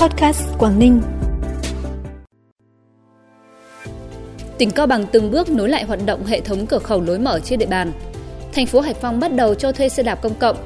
[0.00, 1.00] Podcast Quảng Ninh.
[4.58, 7.40] Tỉnh Cao Bằng từng bước nối lại hoạt động hệ thống cửa khẩu lối mở
[7.44, 7.92] trên địa bàn.
[8.52, 10.56] Thành phố Hải Phòng bắt đầu cho thuê xe đạp công cộng.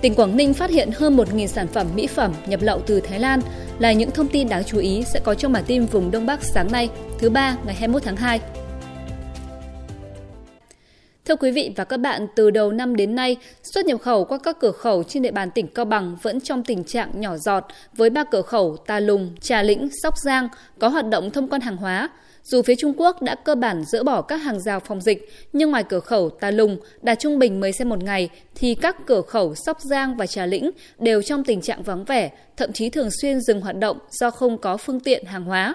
[0.00, 3.20] Tỉnh Quảng Ninh phát hiện hơn 1.000 sản phẩm mỹ phẩm nhập lậu từ Thái
[3.20, 3.40] Lan
[3.78, 6.44] là những thông tin đáng chú ý sẽ có trong bản tin vùng Đông Bắc
[6.44, 6.88] sáng nay,
[7.18, 8.40] thứ ba ngày 21 tháng 2.
[11.24, 14.38] Thưa quý vị và các bạn, từ đầu năm đến nay, xuất nhập khẩu qua
[14.38, 17.66] các cửa khẩu trên địa bàn tỉnh Cao Bằng vẫn trong tình trạng nhỏ giọt
[17.92, 21.60] với ba cửa khẩu Tà Lùng, Trà Lĩnh, Sóc Giang có hoạt động thông quan
[21.60, 22.08] hàng hóa.
[22.44, 25.70] Dù phía Trung Quốc đã cơ bản dỡ bỏ các hàng rào phòng dịch, nhưng
[25.70, 29.22] ngoài cửa khẩu Tà Lùng đạt trung bình 10 xe một ngày, thì các cửa
[29.22, 33.08] khẩu Sóc Giang và Trà Lĩnh đều trong tình trạng vắng vẻ, thậm chí thường
[33.20, 35.74] xuyên dừng hoạt động do không có phương tiện hàng hóa.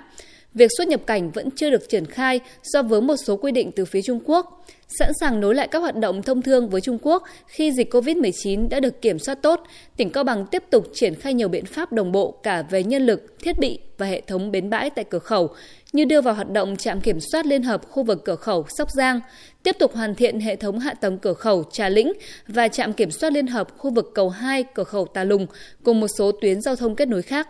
[0.57, 3.71] Việc xuất nhập cảnh vẫn chưa được triển khai do vướng một số quy định
[3.71, 4.65] từ phía Trung Quốc
[4.99, 8.69] sẵn sàng nối lại các hoạt động thông thương với Trung Quốc khi dịch COVID-19
[8.69, 9.63] đã được kiểm soát tốt,
[9.97, 13.05] tỉnh Cao Bằng tiếp tục triển khai nhiều biện pháp đồng bộ cả về nhân
[13.05, 15.49] lực, thiết bị và hệ thống bến bãi tại cửa khẩu,
[15.93, 18.87] như đưa vào hoạt động trạm kiểm soát liên hợp khu vực cửa khẩu Sóc
[18.97, 19.19] Giang,
[19.63, 22.13] tiếp tục hoàn thiện hệ thống hạ tầng cửa khẩu Trà Lĩnh
[22.47, 25.47] và trạm kiểm soát liên hợp khu vực cầu 2 cửa khẩu Tà Lùng
[25.83, 27.47] cùng một số tuyến giao thông kết nối khác.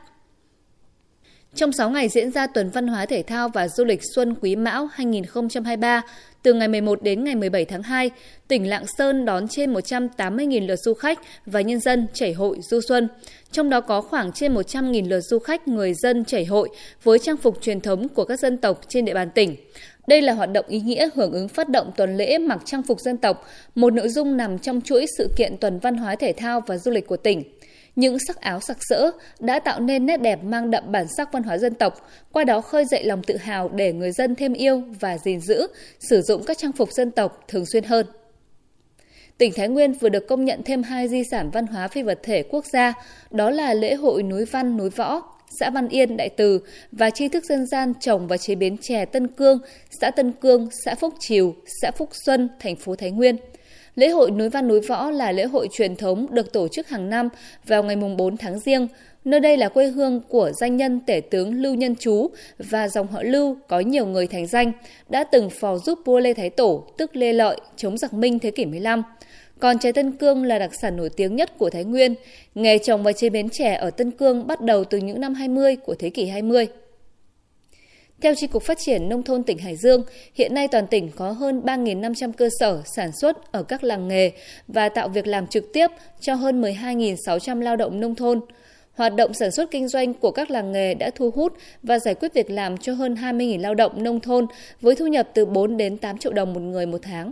[1.57, 4.55] Trong 6 ngày diễn ra tuần văn hóa thể thao và du lịch Xuân Quý
[4.55, 6.01] Mão 2023,
[6.43, 8.11] từ ngày 11 đến ngày 17 tháng 2,
[8.47, 12.81] tỉnh Lạng Sơn đón trên 180.000 lượt du khách và nhân dân chảy hội du
[12.87, 13.07] xuân.
[13.51, 16.69] Trong đó có khoảng trên 100.000 lượt du khách người dân chảy hội
[17.03, 19.55] với trang phục truyền thống của các dân tộc trên địa bàn tỉnh.
[20.07, 22.99] Đây là hoạt động ý nghĩa hưởng ứng phát động tuần lễ mặc trang phục
[22.99, 26.61] dân tộc, một nội dung nằm trong chuỗi sự kiện tuần văn hóa thể thao
[26.67, 27.43] và du lịch của tỉnh.
[27.97, 31.43] Những sắc áo sặc sỡ đã tạo nên nét đẹp mang đậm bản sắc văn
[31.43, 34.83] hóa dân tộc, qua đó khơi dậy lòng tự hào để người dân thêm yêu
[34.99, 35.67] và gìn giữ,
[35.99, 38.05] sử dụng các trang phục dân tộc thường xuyên hơn.
[39.37, 42.19] Tỉnh Thái Nguyên vừa được công nhận thêm hai di sản văn hóa phi vật
[42.23, 42.93] thể quốc gia,
[43.31, 45.21] đó là lễ hội núi văn, núi võ,
[45.59, 46.59] xã Văn Yên, Đại Từ
[46.91, 49.59] và tri thức dân gian trồng và chế biến chè Tân Cương,
[50.01, 53.37] xã Tân Cương, xã Phúc Triều, xã Phúc Xuân, thành phố Thái Nguyên–
[53.97, 57.09] Lễ hội núi văn núi võ là lễ hội truyền thống được tổ chức hàng
[57.09, 57.29] năm
[57.65, 58.87] vào ngày 4 tháng riêng.
[59.25, 63.07] Nơi đây là quê hương của danh nhân tể tướng Lưu Nhân Chú và dòng
[63.07, 64.71] họ Lưu có nhiều người thành danh,
[65.09, 68.51] đã từng phò giúp vua Lê Thái Tổ, tức Lê Lợi, chống giặc Minh thế
[68.51, 69.03] kỷ 15.
[69.59, 72.15] Còn trái Tân Cương là đặc sản nổi tiếng nhất của Thái Nguyên.
[72.55, 75.75] Nghề trồng và chế biến chè ở Tân Cương bắt đầu từ những năm 20
[75.75, 76.67] của thế kỷ 20.
[78.21, 81.31] Theo Tri Cục Phát triển Nông thôn tỉnh Hải Dương, hiện nay toàn tỉnh có
[81.31, 84.31] hơn 3.500 cơ sở sản xuất ở các làng nghề
[84.67, 85.87] và tạo việc làm trực tiếp
[86.21, 88.41] cho hơn 12.600 lao động nông thôn.
[88.93, 92.15] Hoạt động sản xuất kinh doanh của các làng nghề đã thu hút và giải
[92.15, 94.45] quyết việc làm cho hơn 20.000 lao động nông thôn
[94.81, 97.31] với thu nhập từ 4 đến 8 triệu đồng một người một tháng.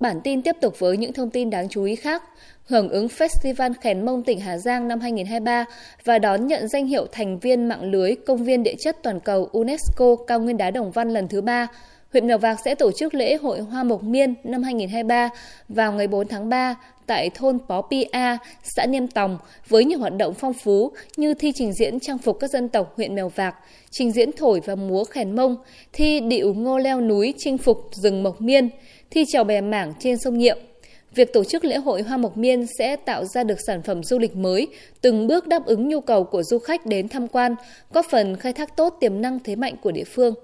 [0.00, 2.22] Bản tin tiếp tục với những thông tin đáng chú ý khác.
[2.64, 5.64] Hưởng ứng Festival Khèn Mông tỉnh Hà Giang năm 2023
[6.04, 9.48] và đón nhận danh hiệu thành viên mạng lưới Công viên Địa chất Toàn cầu
[9.52, 11.68] UNESCO Cao Nguyên Đá Đồng Văn lần thứ ba,
[12.16, 15.28] huyện Mèo Vạc sẽ tổ chức lễ hội Hoa Mộc Miên năm 2023
[15.68, 16.74] vào ngày 4 tháng 3
[17.06, 19.38] tại thôn Pó Pi A, xã Niêm Tòng
[19.68, 22.92] với nhiều hoạt động phong phú như thi trình diễn trang phục các dân tộc
[22.96, 23.54] huyện Mèo Vạc,
[23.90, 25.56] trình diễn thổi và múa khèn mông,
[25.92, 28.68] thi điệu ngô leo núi chinh phục rừng Mộc Miên,
[29.10, 30.58] thi trèo bè mảng trên sông Nhiệm.
[31.14, 34.18] Việc tổ chức lễ hội Hoa Mộc Miên sẽ tạo ra được sản phẩm du
[34.18, 34.68] lịch mới,
[35.00, 37.54] từng bước đáp ứng nhu cầu của du khách đến tham quan,
[37.92, 40.34] góp phần khai thác tốt tiềm năng thế mạnh của địa phương.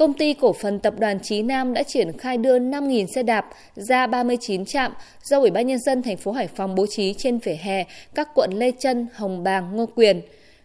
[0.00, 3.46] Công ty cổ phần tập đoàn Chí Nam đã triển khai đưa 5.000 xe đạp
[3.74, 4.92] ra 39 trạm
[5.24, 7.84] do Ủy ban Nhân dân thành phố Hải Phòng bố trí trên vỉa hè
[8.14, 10.20] các quận Lê Trân, Hồng Bàng, Ngô Quyền.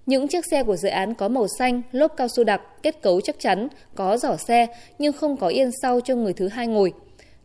[0.05, 3.21] Những chiếc xe của dự án có màu xanh, lốp cao su đặc, kết cấu
[3.21, 4.67] chắc chắn, có giỏ xe
[4.99, 6.93] nhưng không có yên sau cho người thứ hai ngồi.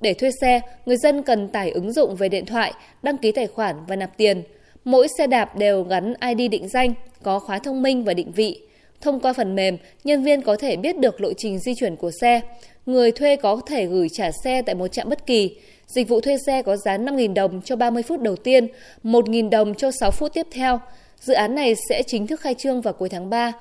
[0.01, 2.73] Để thuê xe, người dân cần tải ứng dụng về điện thoại,
[3.03, 4.43] đăng ký tài khoản và nạp tiền.
[4.85, 8.61] Mỗi xe đạp đều gắn ID định danh, có khóa thông minh và định vị.
[9.01, 12.11] Thông qua phần mềm, nhân viên có thể biết được lộ trình di chuyển của
[12.21, 12.41] xe.
[12.87, 15.57] Người thuê có thể gửi trả xe tại một trạm bất kỳ.
[15.87, 18.67] Dịch vụ thuê xe có giá 5.000 đồng cho 30 phút đầu tiên,
[19.05, 20.81] 1.000 đồng cho 6 phút tiếp theo.
[21.21, 23.53] Dự án này sẽ chính thức khai trương vào cuối tháng 3.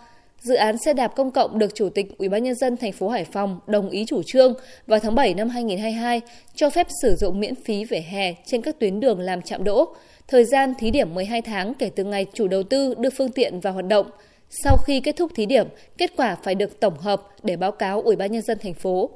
[0.41, 3.09] Dự án xe đạp công cộng được Chủ tịch Ủy ban nhân dân thành phố
[3.09, 4.53] Hải Phòng đồng ý chủ trương
[4.87, 6.21] vào tháng 7 năm 2022
[6.55, 9.95] cho phép sử dụng miễn phí vỉa hè trên các tuyến đường làm trạm đỗ.
[10.27, 13.59] Thời gian thí điểm 12 tháng kể từ ngày chủ đầu tư đưa phương tiện
[13.59, 14.05] vào hoạt động.
[14.49, 15.67] Sau khi kết thúc thí điểm,
[15.97, 19.09] kết quả phải được tổng hợp để báo cáo Ủy ban nhân dân thành phố.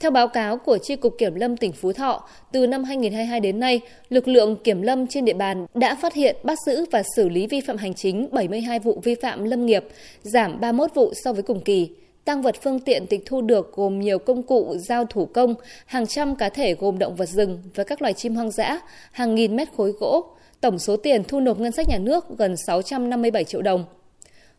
[0.00, 3.60] Theo báo cáo của Tri Cục Kiểm Lâm tỉnh Phú Thọ, từ năm 2022 đến
[3.60, 7.28] nay, lực lượng kiểm lâm trên địa bàn đã phát hiện, bắt giữ và xử
[7.28, 9.84] lý vi phạm hành chính 72 vụ vi phạm lâm nghiệp,
[10.22, 11.90] giảm 31 vụ so với cùng kỳ.
[12.24, 15.54] Tăng vật phương tiện tịch thu được gồm nhiều công cụ, dao thủ công,
[15.86, 18.80] hàng trăm cá thể gồm động vật rừng và các loài chim hoang dã,
[19.12, 20.26] hàng nghìn mét khối gỗ.
[20.60, 23.84] Tổng số tiền thu nộp ngân sách nhà nước gần 657 triệu đồng.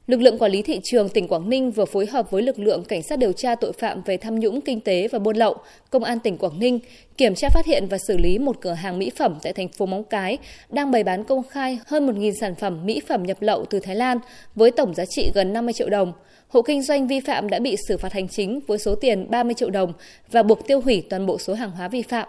[0.08, 2.84] Lực lượng quản lý thị trường tỉnh Quảng Ninh vừa phối hợp với lực lượng
[2.84, 5.56] cảnh sát điều tra tội phạm về tham nhũng kinh tế và buôn lậu,
[5.90, 6.80] công an tỉnh Quảng Ninh
[7.18, 9.86] kiểm tra phát hiện và xử lý một cửa hàng mỹ phẩm tại thành phố
[9.86, 10.38] Móng Cái
[10.70, 13.96] đang bày bán công khai hơn 1.000 sản phẩm mỹ phẩm nhập lậu từ Thái
[13.96, 14.20] Lan
[14.56, 16.14] với tổng giá trị gần 50 triệu đồng.
[16.48, 19.54] Hộ kinh doanh vi phạm đã bị xử phạt hành chính với số tiền 30
[19.54, 19.94] triệu đồng
[20.32, 22.28] và buộc tiêu hủy toàn bộ số hàng hóa vi phạm.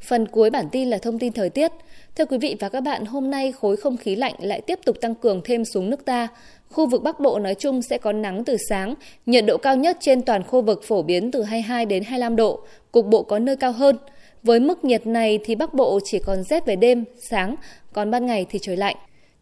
[0.00, 1.72] Phần cuối bản tin là thông tin thời tiết.
[2.16, 4.96] Thưa quý vị và các bạn, hôm nay khối không khí lạnh lại tiếp tục
[5.00, 6.28] tăng cường thêm xuống nước ta.
[6.70, 8.94] Khu vực Bắc Bộ nói chung sẽ có nắng từ sáng,
[9.26, 12.60] nhiệt độ cao nhất trên toàn khu vực phổ biến từ 22 đến 25 độ,
[12.92, 13.96] cục bộ có nơi cao hơn.
[14.42, 17.56] Với mức nhiệt này thì Bắc Bộ chỉ còn rét về đêm, sáng,
[17.92, 18.96] còn ban ngày thì trời lạnh.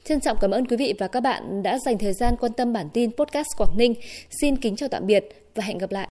[0.04, 2.72] Trân trọng cảm ơn quý vị và các bạn đã dành thời gian quan tâm
[2.72, 3.94] bản tin podcast Quảng Ninh.
[4.40, 5.24] Xin kính chào tạm biệt
[5.54, 6.02] và hẹn gặp lại.